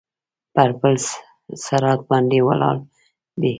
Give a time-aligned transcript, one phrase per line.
[0.53, 0.95] پر پل
[1.65, 2.77] صراط باندې ولاړ
[3.41, 3.49] دی.